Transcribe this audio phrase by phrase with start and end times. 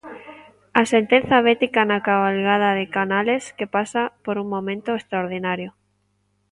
[0.81, 5.69] A sentenza bética na cabalgada de Canales que pasa por un momento extraordinario.